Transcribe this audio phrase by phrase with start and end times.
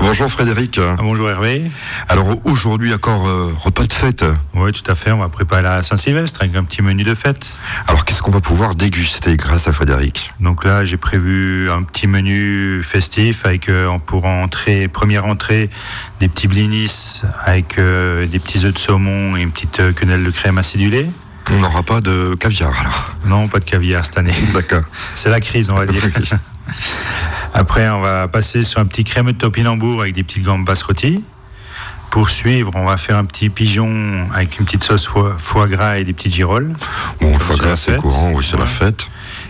[0.00, 0.78] Bonjour Frédéric.
[0.78, 1.70] Ah, bonjour Hervé.
[2.08, 4.24] Alors aujourd'hui encore euh, repas de fête.
[4.54, 5.12] Oui, tout à fait.
[5.12, 7.50] On va préparer la Saint-Sylvestre avec un petit menu de fête.
[7.86, 10.32] Alors qu'est-ce qu'on va pouvoir déguster grâce à Frédéric?
[10.40, 15.68] Donc là, j'ai prévu un petit menu festif avec euh, pour entrer, première entrée,
[16.18, 20.30] des petits blinis avec euh, des petits œufs de saumon et une petite quenelle de
[20.30, 21.10] crème acidulée.
[21.52, 24.34] On n'aura pas de caviar alors Non, pas de caviar cette année.
[24.54, 24.82] D'accord.
[25.14, 26.02] C'est la crise, on va dire.
[27.54, 31.22] Après, on va passer sur un petit crème de topinambour avec des petites gambas rôties.
[32.10, 35.08] Pour suivre, on va faire un petit pigeon avec une petite sauce
[35.38, 36.72] foie, gras et des petites girolles.
[37.20, 39.08] Bon, le foie gras, c'est courant, oui, c'est la fête.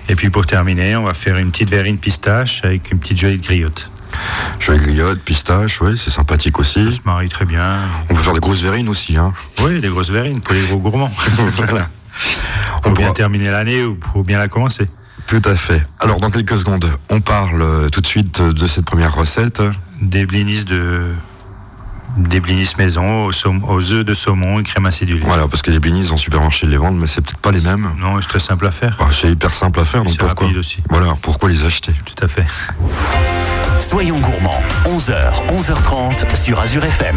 [0.09, 3.39] Et puis pour terminer, on va faire une petite verrine pistache avec une petite jolie
[3.39, 3.91] de griotte.
[4.59, 6.85] Jolie griotte, pistache, oui, c'est sympathique aussi.
[6.87, 7.79] Ça se marie très bien.
[8.11, 9.33] On peut faire des grosses verrines aussi, hein.
[9.63, 11.13] Oui, des grosses verrines pour les gros gourmands.
[11.55, 11.89] voilà.
[12.83, 14.87] Pour bien terminer l'année ou pour bien la commencer.
[15.31, 15.81] Tout à fait.
[16.01, 19.63] Alors dans quelques secondes, on parle euh, tout de suite de cette première recette.
[20.03, 21.15] Des blinis de
[22.17, 25.23] des blinis maison aux, aux, œufs de saumon et crème acidulée.
[25.25, 27.93] Voilà, parce que les blinis en supermarché les vendent, mais c'est peut-être pas les mêmes.
[28.01, 28.99] Non, c'est très simple à faire.
[28.99, 30.79] Ah, c'est hyper simple à faire, donc pourquoi aussi.
[30.89, 31.95] Voilà, pourquoi les acheter?
[32.05, 32.47] Tout à fait.
[33.79, 34.61] Soyons gourmands.
[34.87, 37.17] 11h, 11h30 sur Azure FM.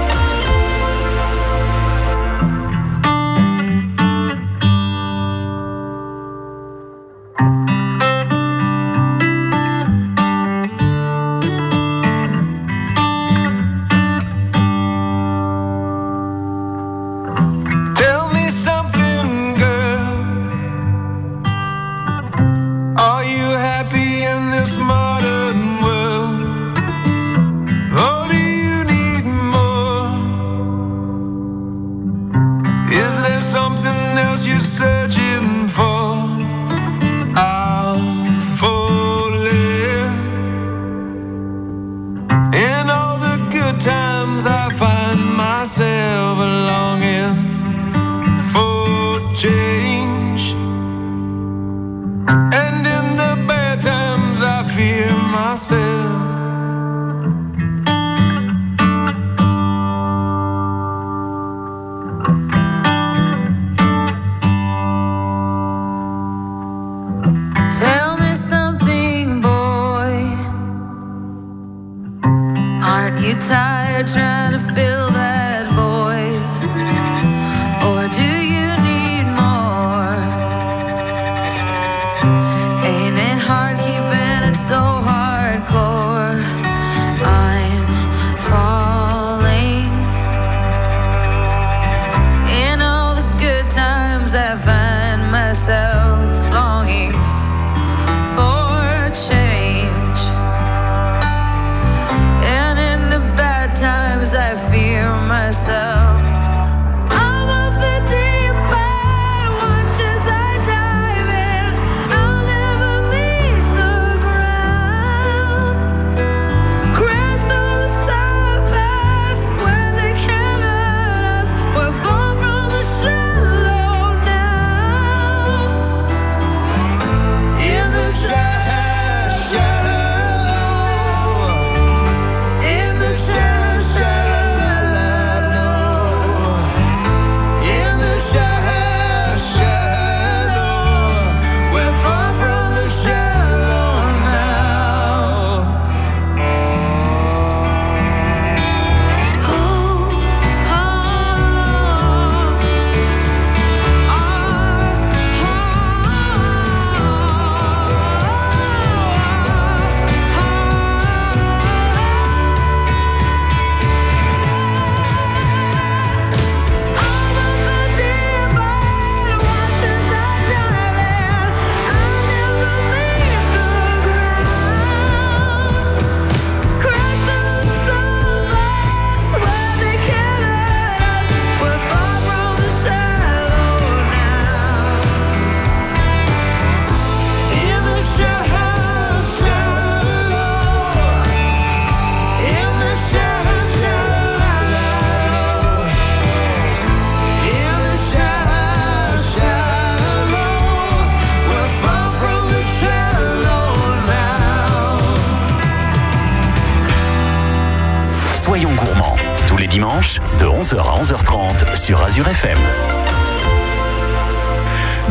[212.11, 212.59] Azure FM.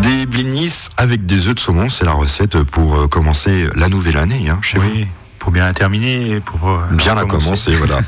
[0.03, 4.19] Des blinis avec des œufs de saumon, c'est la recette pour euh, commencer la nouvelle
[4.19, 5.07] année hein, chez oui,
[5.39, 8.01] pour bien la terminer, pour euh, bien la commencer, voilà.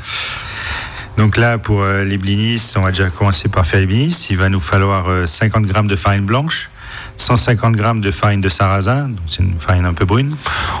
[1.17, 4.27] Donc là, pour euh, les blinis, on va déjà commencer par faire les blinis.
[4.29, 6.69] Il va nous falloir 50 g de farine blanche,
[7.17, 10.35] 150 g de farine de sarrasin, c'est une farine un peu brune.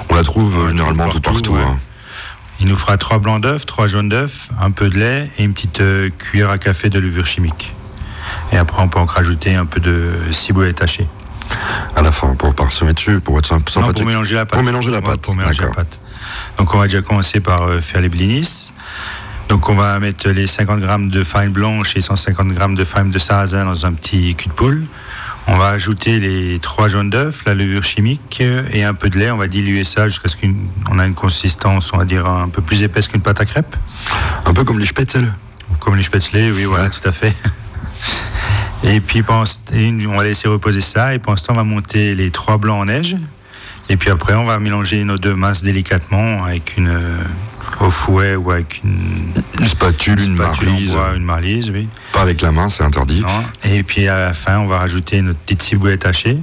[0.09, 1.55] On la trouve généralement tout partout.
[1.55, 1.79] Hein.
[2.59, 5.55] Il nous fera trois blancs d'œufs, trois jaunes d'œufs, un peu de lait et une
[5.55, 5.81] petite
[6.19, 7.73] cuillère à café de levure chimique.
[8.53, 11.07] Et après, on peut en rajouter un peu de ciboulette hachée.
[11.95, 13.81] À la fin, pour pas se mettre dessus, pour être sympathique.
[13.81, 14.53] Non, pour mélanger la pâte.
[14.53, 15.21] Pour mélanger la pâte.
[15.21, 15.99] Pour mélanger la pâte.
[16.59, 18.71] Donc, on va déjà commencer par euh, faire les blinis.
[19.49, 23.09] Donc, on va mettre les 50 grammes de farine blanche et 150 grammes de farine
[23.09, 24.85] de sarrasin dans un petit cul de poule.
[25.47, 28.41] On va ajouter les trois jaunes d'œufs, la levure chimique
[28.71, 29.31] et un peu de lait.
[29.31, 32.61] On va diluer ça jusqu'à ce qu'on a une consistance, on va dire, un peu
[32.61, 33.75] plus épaisse qu'une pâte à crêpes.
[34.45, 35.33] Un peu comme les spätzle.
[35.79, 37.33] Comme les spätzle, oui, voilà, tout à fait.
[38.83, 41.13] Et puis, on va laisser reposer ça.
[41.13, 43.15] Et pendant ce temps, on va monter les trois blancs en neige.
[43.89, 46.91] Et puis après, on va mélanger nos deux masses délicatement avec une
[47.79, 50.95] au fouet ou avec une, spatule, une, marlise.
[51.15, 51.87] une marlise, oui.
[52.11, 53.23] Pas avec la main, c'est interdit.
[53.63, 56.37] Et puis à la fin, on va rajouter notre petite ciboulette hachée.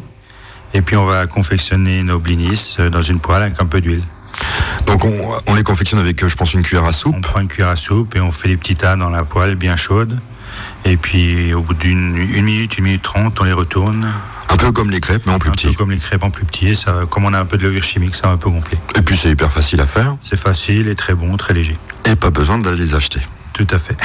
[0.74, 4.04] Et puis on va confectionner nos blinis euh, dans une poêle avec un peu d'huile.
[4.86, 7.14] Donc on, les confectionne avec, je pense, une cuillère à soupe.
[7.16, 9.56] On prend une cuillère à soupe et on fait les petits tas dans la poêle
[9.56, 10.18] bien chaude.
[10.84, 14.08] Et puis au bout d'une minute, une minute trente, on les retourne.
[14.48, 15.68] Un peu comme les crêpes, mais en plus petit.
[15.68, 16.74] Un peu comme les crêpes en plus petit.
[16.74, 18.78] ça, comme on a un peu de levure chimique, ça va un peu gonfler.
[18.98, 20.16] Et puis c'est hyper facile à faire.
[20.20, 21.74] C'est facile et très bon, très léger.
[22.06, 23.20] Et pas besoin d'aller les acheter.
[23.52, 23.96] Tout à fait.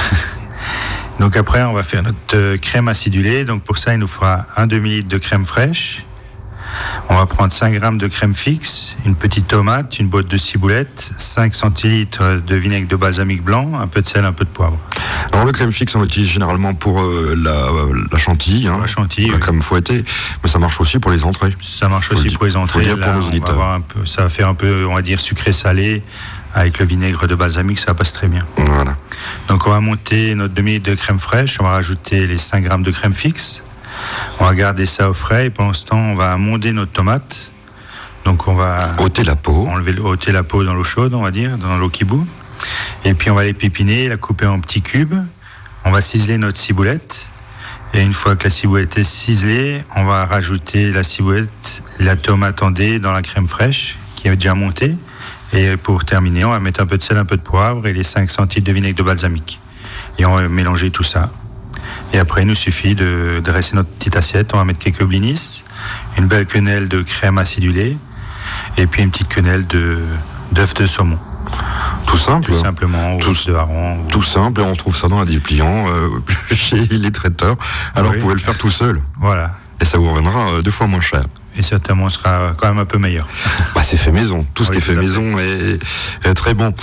[1.19, 3.45] Donc après, on va faire notre euh, crème acidulée.
[3.45, 6.05] Donc pour ça, il nous fera un demi-litre de crème fraîche.
[7.09, 11.11] On va prendre 5 grammes de crème fixe, une petite tomate, une boîte de ciboulette,
[11.17, 14.77] 5 centilitres de vinaigre de balsamique blanc, un peu de sel, un peu de poivre.
[15.31, 17.35] Alors le crème fixe, on l'utilise généralement pour euh,
[18.11, 20.03] la, chantilly, hein, la chantilly, la crème fouettée,
[20.43, 21.55] mais ça marche aussi pour les entrées.
[21.61, 22.85] Ça marche aussi pour les entrées.
[24.05, 26.01] ça va faire un peu, on va dire, sucré-salé
[26.55, 28.45] avec le vinaigre de balsamique, ça passe très bien.
[28.57, 28.95] Voilà.
[29.49, 32.83] Donc on va monter notre demi de crème fraîche, on va rajouter les 5 grammes
[32.83, 33.61] de crème fixe.
[34.39, 37.51] On va garder ça au frais et pendant ce temps, on va monder notre tomate.
[38.25, 41.31] Donc on va ôter la peau, enlever ôter la peau dans l'eau chaude, on va
[41.31, 42.27] dire, dans l'eau qui bout.
[43.03, 45.15] Et puis on va les pépiner, la couper en petits cubes.
[45.83, 47.27] On va ciseler notre ciboulette.
[47.93, 52.61] Et une fois que la ciboulette est ciselée, on va rajouter la ciboulette, la tomate
[52.63, 54.97] en dés dans la crème fraîche qui est déjà montée.
[55.53, 57.93] Et pour terminer, on va mettre un peu de sel, un peu de poivre et
[57.93, 59.59] les 5 centilitres de vinaigre de balsamique.
[60.17, 61.31] Et on va mélanger tout ça.
[62.15, 64.51] Et après, il nous suffit de dresser notre petite assiette.
[64.53, 65.65] On va mettre quelques blinis,
[66.17, 67.97] une belle quenelle de crème acidulée
[68.77, 69.97] et puis une petite quenelle de
[70.53, 71.19] d'œufs de saumon.
[72.05, 72.53] Tout simple.
[72.53, 74.09] Tout simplement, tout, de.
[74.09, 76.07] Tout simple, et on trouve ça dans un dépliant euh,
[76.55, 77.57] chez les traiteurs.
[77.95, 79.01] Alors vous pouvez le faire tout seul.
[79.19, 79.51] Voilà.
[79.81, 81.21] Et ça vous reviendra euh, deux fois moins cher
[81.57, 83.27] et certainement sera quand même un peu meilleur.
[83.75, 84.45] Bah, c'est fait maison.
[84.53, 86.73] Tout ce qui est fait maison est, très bon.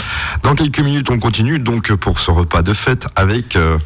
[0.43, 3.79] Dans quelques minutes, on continue donc pour ce repas de fête avec euh,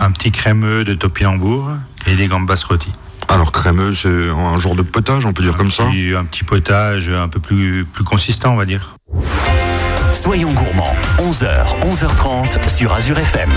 [0.00, 1.70] un petit crémeux de topinambour
[2.06, 2.92] et des gambas rôties.
[3.28, 7.08] Alors crémeux, c'est un genre de potage, on peut dire comme ça Un petit potage
[7.08, 8.96] un peu plus, plus consistant, on va dire.
[10.12, 13.50] Soyons gourmands, 11h, 11h30 sur Azure FM.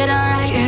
[0.00, 0.59] It alright.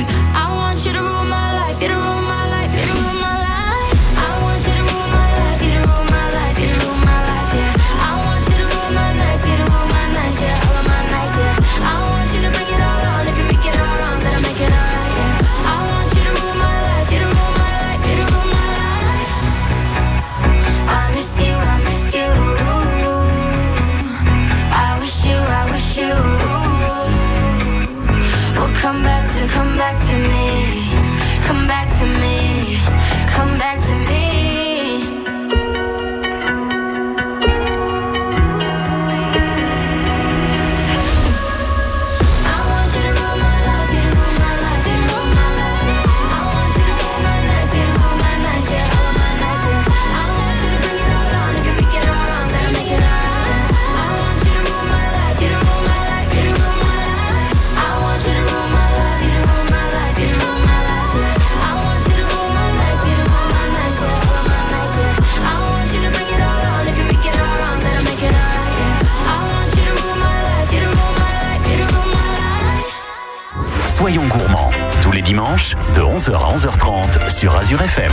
[75.52, 78.10] De 11h à 11h30 sur Azure FM.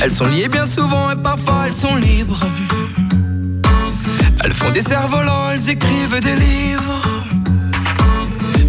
[0.00, 2.38] Elles sont liées bien souvent et parfois elles sont libres.
[4.44, 7.02] Elles font des cerfs-volants, elles écrivent des livres.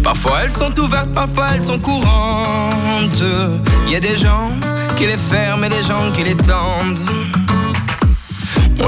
[0.02, 3.22] Parfois elles sont ouvertes, parfois elles sont courantes.
[3.86, 4.50] Il y a des gens
[4.96, 7.39] qui les ferment et des gens qui les tendent.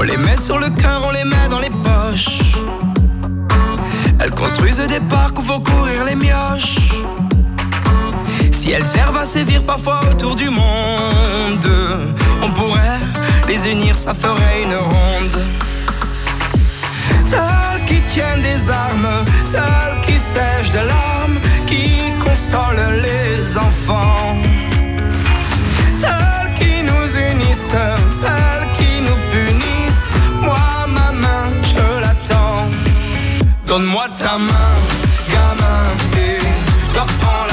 [0.03, 2.57] On les met sur le cœur, on les met dans les poches.
[4.19, 6.89] Elles construisent des parcs où vont courir les mioches.
[8.51, 11.69] Si elles servent à sévir parfois autour du monde,
[12.41, 12.99] on pourrait
[13.47, 15.41] les unir, ça ferait une ronde.
[17.25, 24.35] Celles qui tiennent des armes, celles qui sèchent de larmes, qui consolent les enfants.
[25.95, 27.71] Celles qui nous unissent,
[28.09, 28.72] celles
[33.73, 34.75] Donne-moi ta main,
[35.31, 37.52] gamin, et toi prends la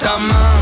[0.00, 0.61] ta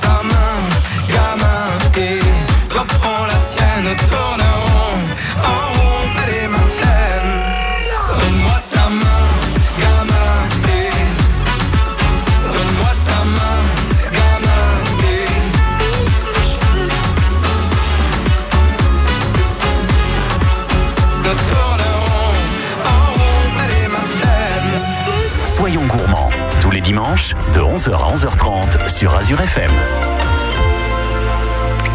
[27.81, 29.71] 11h à 11h30 sur Azure FM.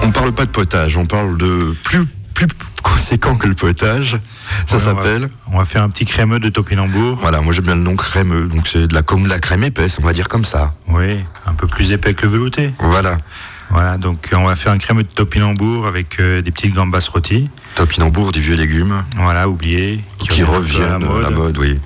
[0.03, 2.49] On parle pas de potage, on parle de plus, plus
[2.83, 4.19] conséquent que le potage.
[4.67, 5.29] Ça Ouais, on va- s'appelle.
[5.53, 7.19] On va faire un petit crémeux de topinambour.
[7.21, 9.63] Voilà, moi j'aime bien le nom crémeux, donc c'est de la comme de la crème
[9.63, 10.75] épaisse, on va dire comme ça.
[10.89, 12.73] Oui, un peu plus épais que le velouté.
[12.81, 13.19] Voilà,
[13.71, 17.49] Voilà, donc on va faire un crémeux de topinambour avec euh, des petites gambas rôties.
[17.77, 20.01] topinambour, du vieux légumes, Voilà, oubliés.
[20.19, 21.79] qui, reviennent à la mode, oui.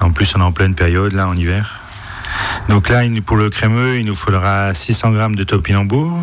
[0.00, 1.75] En plus, on est en pleine période, là, en hiver.
[2.68, 6.20] Donc là, pour le crémeux, il nous faudra 600 grammes de topinambour,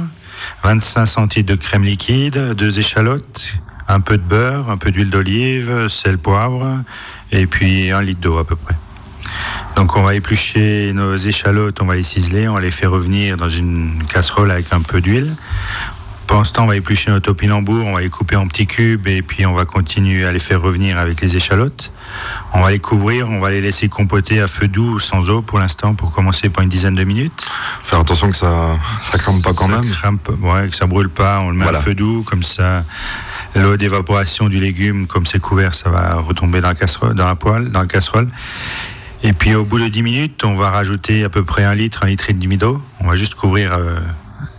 [0.63, 3.53] 25 centilitres de crème liquide, deux échalotes,
[3.87, 6.81] un peu de beurre, un peu d'huile d'olive, sel, poivre,
[7.31, 8.75] et puis un litre d'eau à peu près.
[9.75, 13.49] Donc on va éplucher nos échalotes, on va les ciseler, on les fait revenir dans
[13.49, 15.33] une casserole avec un peu d'huile.
[16.33, 19.05] Pendant ce temps, on va éplucher nos topinambours, on va les couper en petits cubes
[19.05, 21.91] et puis on va continuer à les faire revenir avec les échalotes.
[22.53, 25.59] On va les couvrir, on va les laisser compoter à feu doux sans eau pour
[25.59, 27.45] l'instant pour commencer pour une dizaine de minutes.
[27.83, 29.91] Faire attention que ça, ça crame pas quand Ça même.
[29.91, 31.77] crame pas- ouais, que ça brûle pas, on le met Voilà.
[31.77, 32.83] à feu doux, comme ça
[33.53, 37.35] l'eau d'évaporation du légume, comme c'est couvert, ça va retomber dans la casserole, dans la
[37.35, 38.27] poêle, dans la casserole.
[39.21, 42.01] Et puis au bout de 10 minutes, on va rajouter à peu près un litre,
[42.03, 42.81] un litre et demi d'eau.
[43.01, 43.99] On va juste couvrir euh,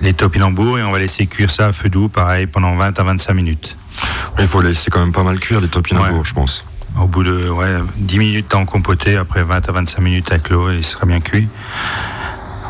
[0.01, 3.03] les topinambours et on va laisser cuire ça à feu doux, pareil, pendant 20 à
[3.03, 3.77] 25 minutes.
[4.38, 6.25] Il faut laisser quand même pas mal cuire les topinambours, Ouais.
[6.25, 6.64] je pense.
[7.01, 10.70] Au bout de ouais, 10 minutes en compoté, après 20 à 25 minutes avec l'eau,
[10.70, 11.49] il sera bien cuit.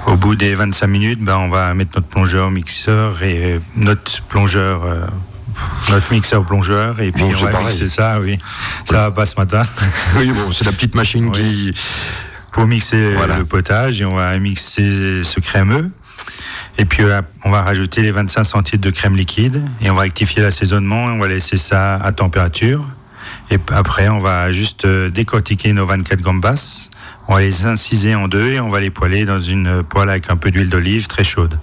[0.06, 4.22] Au bout des 25 minutes, ben, on va mettre notre plongeur au mixeur et notre
[4.24, 5.06] plongeur, euh,
[5.90, 7.66] notre mixeur au plongeur, et puis Bon, on c'est va pareil.
[7.68, 8.38] mixer ça, oui.
[8.84, 9.62] Ça va pas ce matin.
[10.16, 11.72] Oui, bon, c'est la petite machine qui.
[12.52, 13.38] pour mixer Voilà.
[13.38, 15.90] le potage et on va mixer ce crémeux.
[16.78, 20.02] Et puis euh, on va rajouter les 25 centilitres de crème liquide et on va
[20.02, 22.84] rectifier l'assaisonnement et on va laisser ça à température.
[23.50, 26.88] Et après on va juste euh, décortiquer nos 24 gambas.
[27.28, 30.30] On va les inciser en deux et on va les poêler dans une poêle avec
[30.30, 31.58] un peu d'huile d'olive très chaude.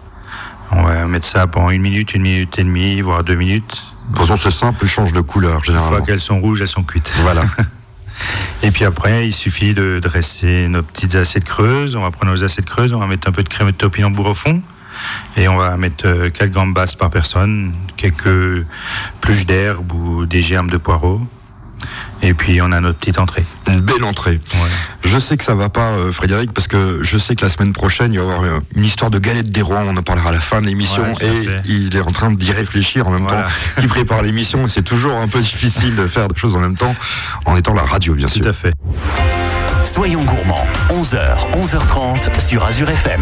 [0.71, 3.83] On va mettre ça pendant une minute, une minute et demie, voire deux minutes.
[4.09, 6.05] De toute façon, c'est simple, elles changent de couleur, Une fois généralement.
[6.05, 7.11] qu'elles sont rouges, elles sont cuites.
[7.21, 7.43] Voilà.
[8.63, 11.95] Et puis après, il suffit de dresser nos petites assiettes creuses.
[11.95, 14.27] On va prendre nos assiettes creuses, on va mettre un peu de crème de topinambour
[14.27, 14.61] au fond.
[15.37, 18.65] Et on va mettre euh, 4 gambas par personne, quelques
[19.21, 21.21] pluches d'herbe ou des germes de poireaux.
[22.21, 23.43] Et puis on a notre petite entrée.
[23.67, 24.39] Une belle entrée.
[24.53, 24.73] Voilà.
[25.03, 27.73] Je sais que ça va pas, euh, Frédéric, parce que je sais que la semaine
[27.73, 29.81] prochaine, il va y avoir euh, une histoire de galette des rois.
[29.87, 31.01] On en parlera à la fin de l'émission.
[31.03, 31.61] Ouais, tout et fait.
[31.65, 33.45] il est en train d'y réfléchir en même Voilà.
[33.45, 34.67] temps qu'il prépare l'émission.
[34.67, 36.95] C'est toujours un peu difficile de faire des choses en même temps,
[37.45, 38.47] en étant la radio, bien Tout sûr.
[38.47, 38.73] à fait.
[39.81, 43.21] Soyons gourmands, 11h, 11h30 sur Azure FM.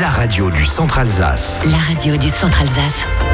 [0.00, 1.60] La radio du Centre Alsace.
[1.64, 3.27] La radio du Centre Alsace.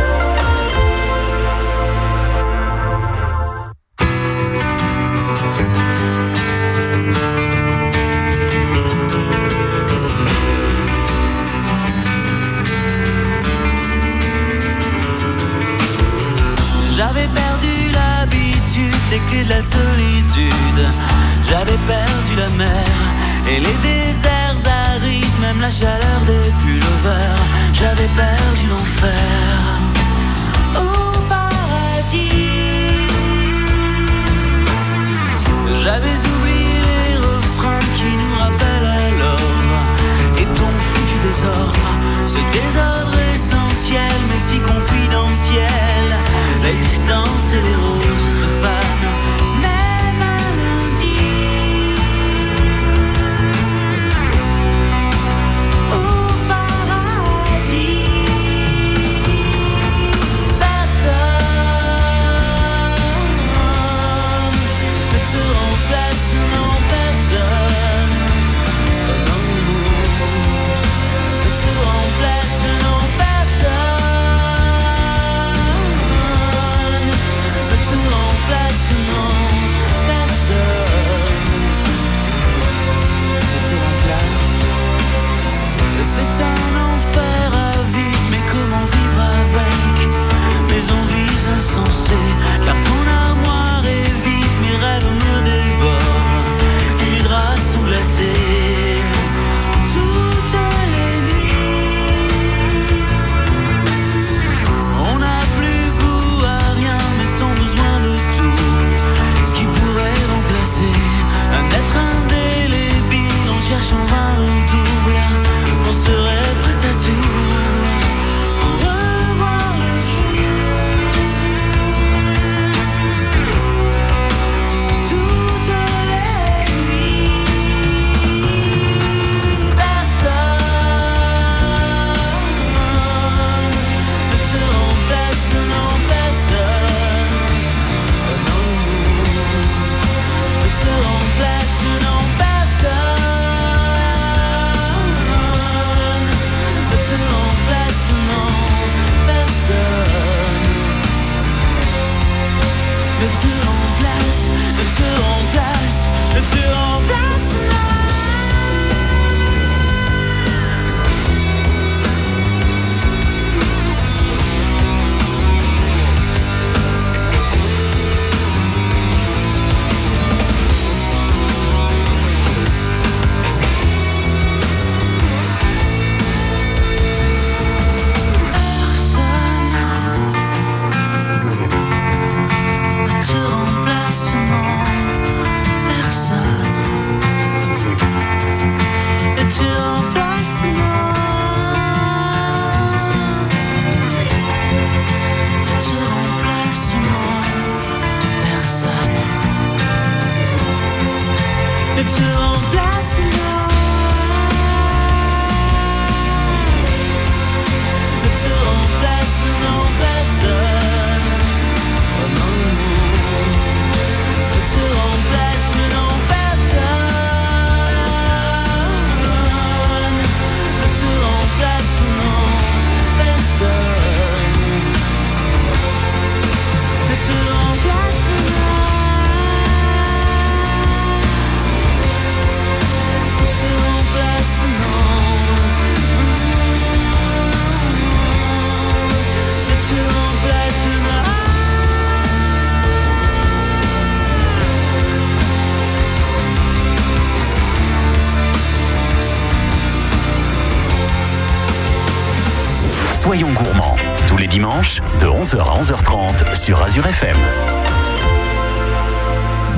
[255.45, 257.37] 11h11h30 sur Azure FM.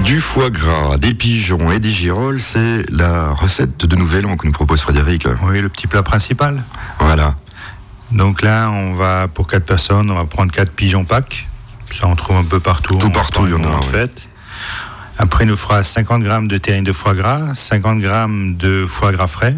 [0.04, 4.46] Du foie gras, des pigeons et des girolles, c'est la recette de Nouvel An que
[4.46, 5.26] nous propose Frédéric.
[5.42, 6.62] Oui, le petit plat principal.
[7.00, 7.34] Voilà.
[8.12, 11.48] Donc là, on va pour quatre personnes, on va prendre quatre pigeons Pâques.
[11.90, 12.98] Ça, on trouve un peu partout.
[12.98, 13.76] Tout partout, il y en a.
[13.76, 14.22] En fait.
[15.18, 19.10] Après, il nous fera 50 grammes de terrine de foie gras, 50 grammes de foie
[19.10, 19.56] gras frais,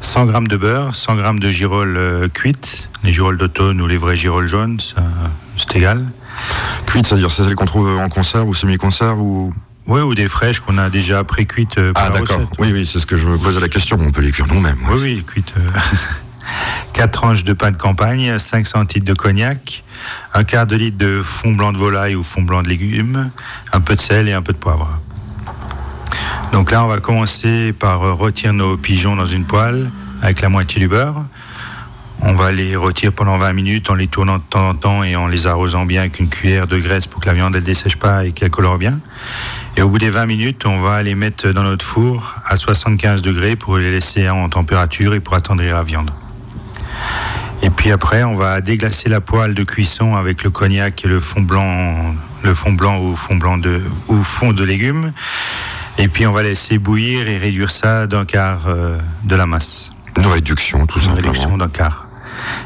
[0.00, 3.96] 100 g de beurre, 100 g de girolles euh, cuites, les girolles d'automne ou les
[3.96, 4.78] vraies girolles jaunes,
[5.56, 6.06] c'est égal.
[6.86, 9.52] Cuites, c'est-à-dire c'est celles qu'on trouve en conserve ou semi-conserve ou
[9.90, 11.78] oui, ou des fraîches qu'on a déjà pré-cuites.
[11.78, 12.40] Euh, ah, d'accord.
[12.60, 13.98] Oui, oui, c'est ce que je me posais la question.
[14.00, 14.78] On peut les cuire nous-mêmes.
[14.88, 15.52] Oui, oui, cuites.
[15.56, 15.70] Euh,
[16.92, 19.82] 4 tranches de pain de campagne, 5 centilitres de cognac,
[20.32, 23.30] un quart de litre de fond blanc de volaille ou fond blanc de légumes,
[23.72, 24.88] un peu de sel et un peu de poivre.
[26.52, 30.48] Donc là, on va commencer par euh, rôtir nos pigeons dans une poêle avec la
[30.48, 31.24] moitié du beurre.
[32.22, 35.16] On va les rôtir pendant 20 minutes en les tournant de temps en temps et
[35.16, 37.96] en les arrosant bien avec une cuillère de graisse pour que la viande ne dessèche
[37.96, 38.98] pas et qu'elle colore bien.
[39.76, 43.22] Et au bout des 20 minutes, on va les mettre dans notre four à 75
[43.22, 46.10] degrés pour les laisser en température et pour attendrir la viande.
[47.62, 51.20] Et puis après, on va déglacer la poêle de cuisson avec le cognac et le
[51.20, 55.12] fond blanc, le fond blanc ou fond blanc de ou fond de légumes.
[56.00, 59.90] Et puis on va laisser bouillir et réduire ça d'un quart euh, de la masse.
[60.16, 61.28] Une réduction, tout Une simplement.
[61.28, 62.06] réduction d'un quart.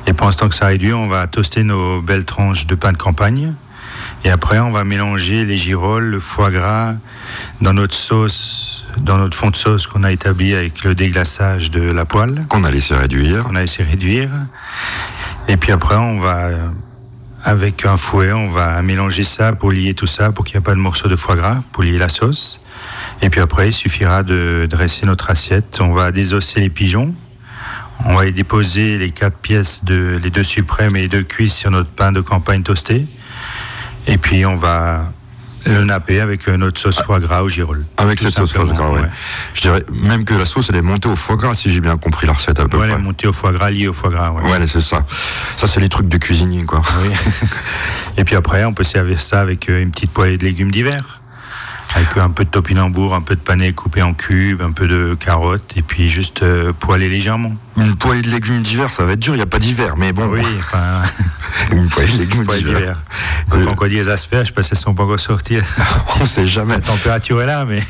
[0.06, 2.92] Et pendant ce temps que ça réduit, on va toaster nos belles tranches de pain
[2.92, 3.52] de campagne.
[4.24, 6.94] Et après, on va mélanger les girolles, le foie gras
[7.60, 11.82] dans notre sauce, dans notre fond de sauce qu'on a établi avec le déglaçage de
[11.82, 13.42] la poêle, Qu'on a laissé réduire.
[13.44, 14.30] qu'on a de réduire.
[15.48, 16.50] Et puis après, on va,
[17.44, 20.64] avec un fouet, on va mélanger ça pour lier tout ça, pour qu'il n'y ait
[20.64, 22.60] pas de morceaux de foie gras, pour lier la sauce.
[23.22, 25.78] Et puis après, il suffira de dresser notre assiette.
[25.80, 27.14] On va désosser les pigeons.
[28.06, 31.54] On va y déposer les quatre pièces, de, les deux suprêmes et les deux cuisses
[31.54, 33.06] sur notre pain de campagne toasté.
[34.06, 35.10] Et puis on va
[35.64, 37.86] le napper avec euh, notre sauce foie gras au girolles.
[37.96, 39.00] Avec cette sauce foie gras, ouais.
[39.54, 41.96] Je dirais même que la sauce, elle est montée au foie gras, si j'ai bien
[41.96, 42.92] compris la recette à peu Ouais, près.
[42.96, 44.32] elle est montée au foie gras, liée au foie gras.
[44.32, 44.42] ouais.
[44.42, 45.06] Ouais, c'est ça.
[45.56, 46.82] Ça, c'est les trucs de cuisinier, quoi.
[47.02, 47.08] Oui.
[48.18, 51.20] Et puis après, on peut servir ça avec euh, une petite poêlée de légumes divers.
[51.94, 55.16] Avec un peu de topinambour, un peu de panais coupé en cubes, un peu de
[55.18, 57.52] carottes, et puis juste euh, poêler légèrement.
[57.76, 59.34] Une poêlée de légumes divers, ça va être dur.
[59.34, 60.26] Il n'y a pas d'hiver, mais bon.
[60.26, 61.02] Oui, enfin,
[61.70, 62.96] Une poêlée de légumes d'hiver.
[63.48, 65.58] Quand on encore dit les asperges, parce qu'elles sont pas encore sorties.
[66.20, 66.74] On sait jamais.
[66.74, 67.82] La température est là, mais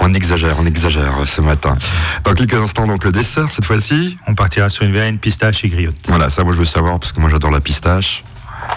[0.00, 1.76] On exagère, on exagère euh, ce matin.
[2.24, 4.18] Dans quelques instants, donc le dessert, cette fois-ci.
[4.26, 5.96] on partira sur une verrine pistache et griotte.
[6.08, 8.22] Voilà, ça, moi, je veux savoir, parce que moi, j'adore la pistache.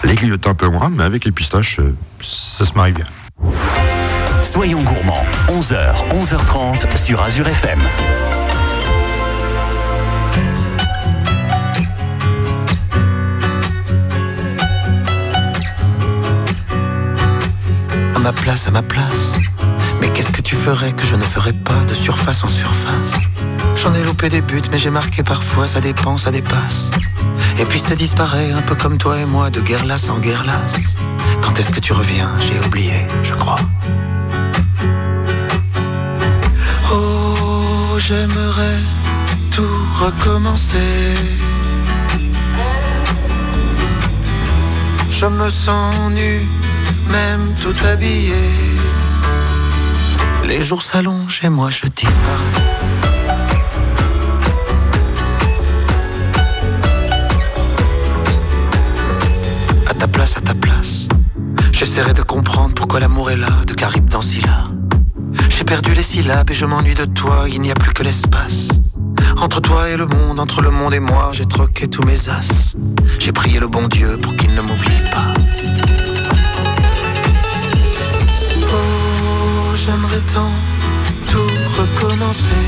[0.04, 3.06] Les griottins un peu moins, mais avec les pistaches, euh, Ça se marie bien.
[4.40, 7.80] Soyons gourmands, 11h, 11h30 sur Azure FM.
[18.14, 19.34] À ma place, à ma place.
[20.00, 23.14] Mais qu'est-ce que tu ferais que je ne ferais pas de surface en surface?
[23.76, 26.90] J'en ai loupé des buts, mais j'ai marqué parfois, ça dépend, ça dépasse.
[27.58, 30.44] Et puis ça disparaît, un peu comme toi et moi, de guerre lasse en guerre
[30.44, 30.96] lasse.
[31.40, 32.34] Quand est-ce que tu reviens?
[32.40, 33.58] J'ai oublié, je crois.
[38.00, 38.78] J'aimerais
[39.54, 41.14] tout recommencer.
[45.10, 46.40] Je me sens nu,
[47.10, 48.42] même tout habillé.
[50.46, 52.56] Les jours s'allongent et moi je disparais.
[59.86, 61.06] À ta place, à ta place.
[61.72, 64.79] J'essaierai de comprendre pourquoi l'amour est là, de Caribe dans Scylla.
[65.60, 68.68] J'ai perdu les syllabes et je m'ennuie de toi, il n'y a plus que l'espace.
[69.36, 72.74] Entre toi et le monde, entre le monde et moi, j'ai troqué tous mes as.
[73.18, 75.34] J'ai prié le bon Dieu pour qu'il ne m'oublie pas.
[78.72, 80.50] Oh, j'aimerais tant
[81.30, 82.64] tout recommencer.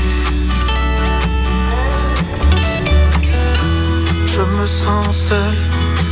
[4.27, 5.55] Je me sens seul,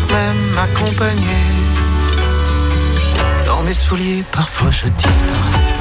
[0.09, 1.41] même accompagné.
[3.45, 5.80] Dans mes souliers, parfois je disparais.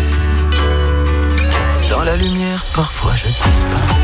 [1.91, 3.99] Dans la lumière, parfois je disparais.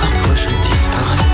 [0.00, 1.26] Parfois je disparais.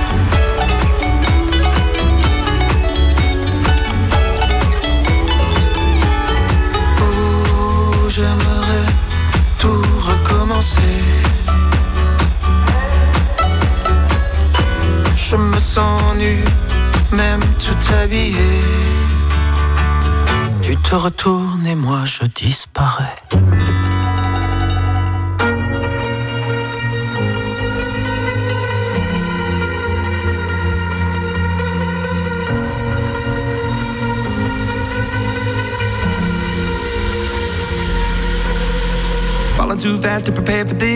[7.00, 8.90] Oh, j'aimerais
[9.60, 10.98] tout recommencer.
[15.16, 16.42] Je me sens nu,
[17.12, 19.05] même tout habillé.
[20.66, 23.04] Tu te retournes et moi je disparais.
[39.56, 40.95] Falling too fast to prepare for this.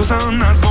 [0.00, 0.69] enough on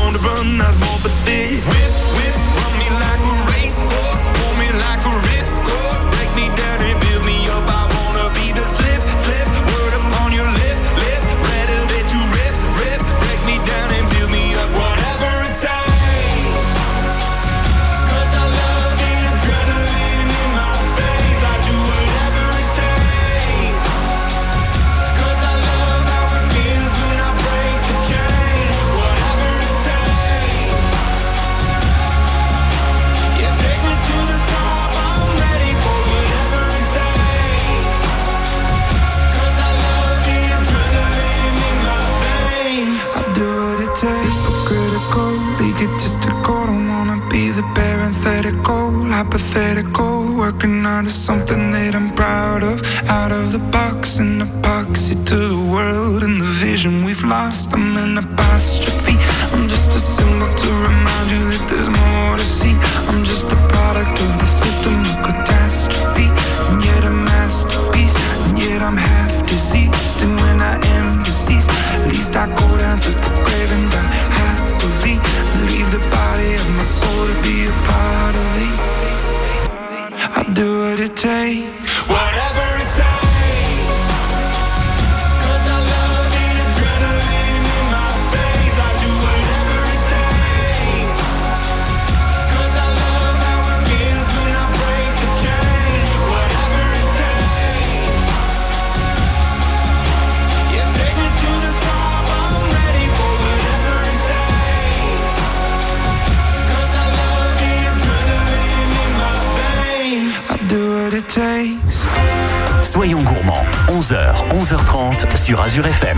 [112.90, 116.18] Soyons gourmands, 11h, 11h30 sur Azure FM.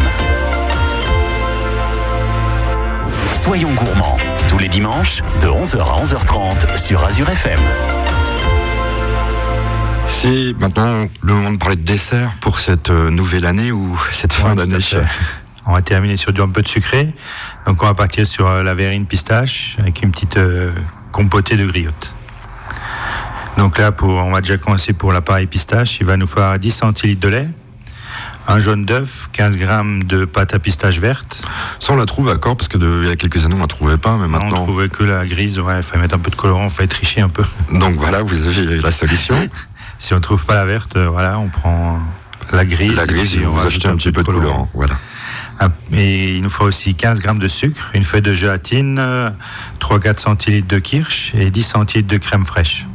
[3.34, 4.15] Soyons gourmands,
[4.47, 7.59] tous les dimanches de 11h à 11h30 sur Azure FM.
[10.07, 14.32] C'est maintenant le moment de parler de dessert pour cette euh, nouvelle année ou cette
[14.32, 14.78] fin Ouais, d'année.
[15.65, 17.13] On va terminer sur du un peu de sucré.
[17.67, 20.72] Donc on va partir sur euh, la verrine pistache avec une petite euh,
[21.11, 22.13] compotée de griotte.
[23.58, 25.97] Donc là, pour, on va déjà commencer pour l'appareil pistache.
[25.99, 27.47] Il va nous falloir 10 centilitres de lait,
[28.47, 31.43] un jaune d'œuf, 15 grammes de pâte à pistache verte.
[31.80, 33.60] Ça, on la trouve à corps parce que de- il y a quelques années, on
[33.62, 34.64] la trouvait pas, mais On maintenant.
[34.64, 37.22] trouvait que la grise, ouais, il fallait mettre un peu de colorant, il fallait tricher
[37.22, 37.43] un peu.
[37.72, 39.36] Donc voilà, vous avez la solution.
[39.99, 41.99] Si on trouve pas la verte, euh, voilà, on prend
[42.52, 42.95] la grise.
[42.95, 44.68] la grise, et on va acheter un petit peu de colorant.
[44.74, 44.95] Voilà.
[45.60, 49.30] Ah, Et il nous faut aussi 15 grammes de sucre, une feuille de gélatine, euh,
[49.80, 52.88] 3-4 centilitres de kirsch et 10 centilitres de crème fraîche.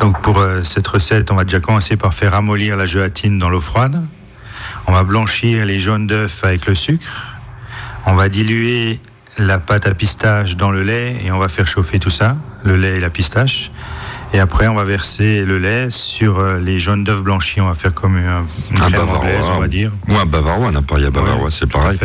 [0.00, 3.50] Donc pour euh, cette recette, on va déjà commencer par faire ramollir la gélatine dans
[3.50, 4.02] l'eau froide.
[4.86, 7.36] On va blanchir les jaunes d'œufs avec le sucre.
[8.06, 8.98] On va diluer
[9.36, 12.76] la pâte à pistache dans le lait et on va faire chauffer tout ça, le
[12.76, 13.70] lait et la pistache.
[14.32, 17.60] Et après, on va verser le lait sur euh, les jaunes d'œufs blanchis.
[17.60, 18.24] On va faire comme une,
[18.70, 19.60] une Un anglaise, on bavarois.
[19.60, 19.90] va dire.
[20.08, 21.98] Ou un bavarois, un appareil à bavarois, Ouais, c'est pareil.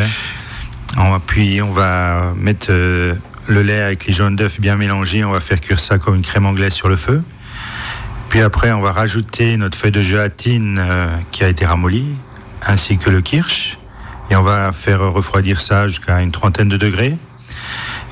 [0.97, 3.13] On va, puis on va mettre euh,
[3.47, 5.23] le lait avec les jaunes d'œufs bien mélangés.
[5.23, 7.23] On va faire cuire ça comme une crème anglaise sur le feu.
[8.29, 12.15] Puis après, on va rajouter notre feuille de gélatine euh, qui a été ramollie,
[12.65, 13.77] ainsi que le kirsch.
[14.29, 17.15] Et on va faire refroidir ça jusqu'à une trentaine de degrés.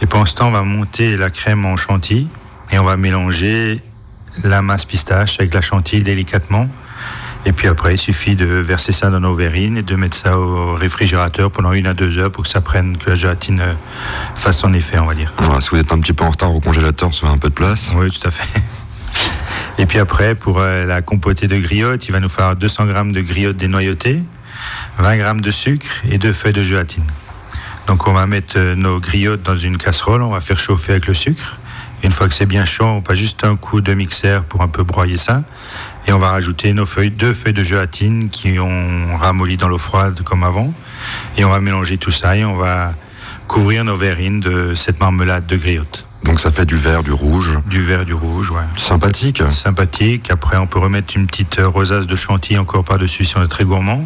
[0.02, 2.28] Et pendant ce temps, on va monter la crème en chantilly
[2.72, 3.80] et on va mélanger
[4.44, 6.68] la masse pistache avec la chantilly délicatement.
[7.46, 10.38] Et puis après, il suffit de verser ça dans nos verrines et de mettre ça
[10.38, 13.74] au réfrigérateur pendant une à deux heures pour que ça prenne, que la gélatine euh,
[14.36, 15.34] fasse son effet, on va dire.
[15.40, 17.50] Voilà, si vous êtes un petit peu en retard au congélateur, ça fait un peu
[17.50, 17.92] de place.
[17.96, 18.62] Oui, tout à fait.
[19.78, 23.12] Et puis après, pour euh, la compotée de griotte, il va nous falloir 200 grammes
[23.12, 24.24] de griotte dénoyautée,
[25.00, 27.04] 20 grammes de sucre et deux feuilles de gélatine.
[27.88, 31.08] Donc on va mettre euh, nos griottes dans une casserole, on va faire chauffer avec
[31.08, 31.58] le sucre.
[32.04, 34.68] Une fois que c'est bien chaud, on passe juste un coup de mixeur pour un
[34.68, 35.44] peu broyer ça.
[36.08, 39.78] Et on va rajouter nos feuilles, deux feuilles de gélatine qui ont ramolli dans l'eau
[39.78, 40.74] froide comme avant.
[41.38, 42.94] Et on va mélanger tout ça et on va
[43.48, 46.06] couvrir nos verrines de cette marmelade de griotte.
[46.24, 47.52] Donc ça fait du vert, du rouge.
[47.68, 48.62] Du vert, du rouge, ouais.
[48.78, 49.44] Sympathique.
[49.52, 50.32] Sympathique.
[50.32, 53.48] Après, on peut remettre une petite euh, rosace de chantilly encore par-dessus si on est
[53.48, 54.06] très gourmand.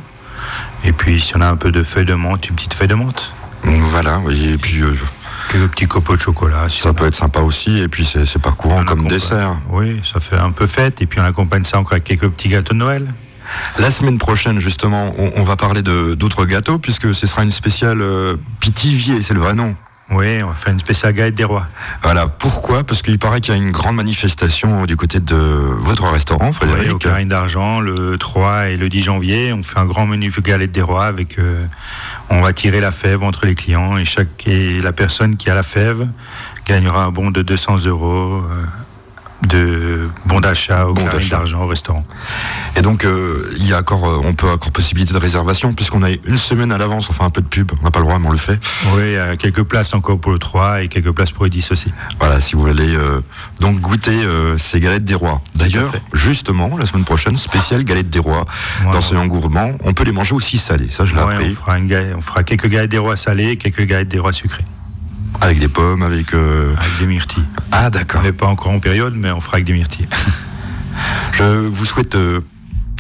[0.84, 2.96] Et puis, si on a un peu de feuilles de menthe, une petite feuille de
[2.96, 3.34] menthe.
[3.64, 4.94] Voilà, oui, et puis euh,
[5.50, 6.68] Quelques petits copeaux de chocolat.
[6.70, 7.08] si ça peut a.
[7.08, 9.58] être sympa aussi, et puis c'est pas courant comme dessert.
[9.72, 11.02] Oui, ça fait un peu fête.
[11.02, 13.06] Et puis, on accompagne ça encore avec quelques petits gâteaux de Noël.
[13.80, 18.02] La semaine prochaine, justement, on, on va parler d'autres gâteaux, puisque ce sera une spéciale
[18.02, 19.74] euh, Pitivier, c'est le vrai nom.
[20.10, 21.68] Oui, on va faire une spéciale galette des rois.
[22.02, 22.86] Voilà, pourquoi?
[22.86, 26.54] Parce qu'il paraît qu'il y a une grande manifestation du côté de votre restaurant, Oui,
[26.54, 26.94] Frédéric.
[26.94, 30.72] au Carine d'Argent, le 3 et le 10 janvier, on fait un grand menu galette
[30.72, 31.40] des rois avec.
[31.40, 31.66] euh,
[32.30, 35.56] on va tirer la fève entre les clients et chaque et la personne qui a
[35.56, 36.08] la fève
[36.66, 38.66] gagnera un bon de 200 euros euh,
[39.48, 42.06] de bon d'achat au Bon d'Argent au restaurant.
[42.76, 46.02] Et donc, euh, il y a encore, euh, on peut encore possibilité de réservation, puisqu'on
[46.04, 48.06] a une semaine à l'avance, on fait un peu de pub, on n'a pas le
[48.06, 48.60] droit, mais on le fait.
[48.96, 51.92] Oui, quelques places encore pour le 3 et quelques places pour le 10 aussi.
[52.20, 53.22] Voilà, si vous voulez euh,
[53.60, 54.18] donc goûter
[54.58, 55.42] ces galettes des rois.
[55.56, 58.46] D'ailleurs, justement, la semaine prochaine, spéciale galette des rois
[58.82, 59.02] Ouais, dans ouais.
[59.02, 59.72] ce gourmand.
[59.84, 61.50] On peut les manger aussi salées, ça je l'ai Ouais, on, appris.
[61.52, 64.64] fera une ga- on fera quelques galettes des rois salées quelques galettes des rois sucrées
[65.42, 66.34] Avec des pommes, avec.
[66.34, 67.44] euh, avec des myrtilles.
[67.72, 68.22] Ah On d'accord.
[68.24, 70.08] n'est pas encore en période, mais on fera avec des myrtilles.
[71.34, 72.40] Je vous souhaite euh,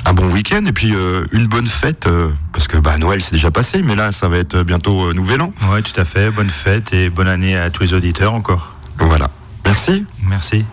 [0.05, 2.07] un bon week-end et puis euh, une bonne fête,
[2.53, 5.51] parce que bah, Noël c'est déjà passé, mais là ça va être bientôt Nouvel An.
[5.71, 6.29] Oui, tout à fait.
[6.29, 8.75] Bonne fête et bonne année à tous les auditeurs encore.
[8.99, 9.29] Voilà.
[9.65, 10.05] Merci.
[10.23, 10.63] Merci.